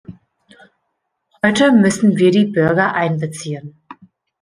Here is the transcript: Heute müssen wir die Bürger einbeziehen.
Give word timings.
Heute 1.45 1.71
müssen 1.71 2.17
wir 2.17 2.31
die 2.31 2.45
Bürger 2.47 2.95
einbeziehen. 2.95 3.83